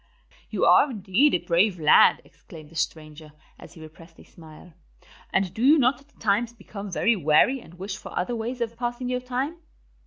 "You 0.49 0.65
are 0.65 0.89
indeed 0.89 1.35
a 1.35 1.37
brave 1.37 1.79
lad," 1.79 2.23
exclaimed 2.25 2.71
the 2.71 2.75
stranger, 2.75 3.33
as 3.59 3.73
he 3.73 3.81
repressed 3.81 4.17
a 4.17 4.23
smile. 4.23 4.73
"And 5.31 5.53
do 5.53 5.61
you 5.63 5.77
not 5.77 6.01
at 6.01 6.19
times 6.19 6.53
become 6.53 6.89
very 6.91 7.15
weary 7.15 7.59
and 7.59 7.75
wish 7.75 7.97
for 7.99 8.11
other 8.17 8.35
ways 8.35 8.61
of 8.61 8.75
passing 8.77 9.09
your 9.09 9.19
time?" 9.21 9.57